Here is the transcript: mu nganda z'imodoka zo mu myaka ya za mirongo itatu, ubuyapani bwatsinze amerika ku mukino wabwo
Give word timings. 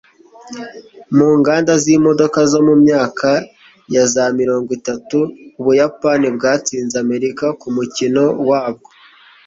mu 1.17 1.27
nganda 1.39 1.73
z'imodoka 1.83 2.39
zo 2.51 2.59
mu 2.67 2.73
myaka 2.83 3.29
ya 3.93 4.03
za 4.13 4.25
mirongo 4.39 4.69
itatu, 4.79 5.17
ubuyapani 5.59 6.27
bwatsinze 6.35 6.95
amerika 7.03 7.45
ku 7.59 7.67
mukino 7.75 8.23
wabwo 8.49 8.89